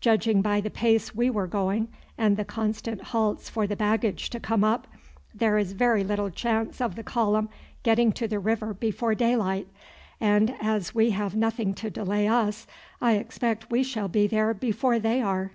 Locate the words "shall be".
13.82-14.28